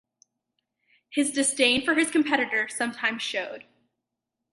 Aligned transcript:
His 1.11 1.29
disdain 1.31 1.85
for 1.85 1.93
his 1.93 2.09
competitors 2.09 2.73
sometimes 2.75 3.21
showed. 3.21 3.65